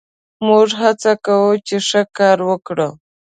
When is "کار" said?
2.17-2.37